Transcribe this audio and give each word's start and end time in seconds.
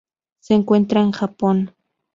Se 0.39 0.55
encuentra 0.55 1.01
en 1.03 1.11
Japón. 1.11 1.75